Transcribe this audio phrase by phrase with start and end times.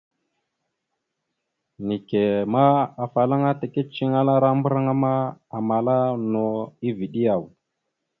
[1.87, 2.65] Neke ma,
[3.03, 5.13] afalaŋa ana taka ceŋelara mbarŋa ma,
[5.57, 5.97] amala
[6.31, 6.43] no
[6.87, 7.43] eveɗe yaw?